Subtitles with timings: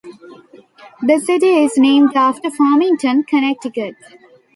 [1.03, 3.93] The city is named after Farmington, Connecticut.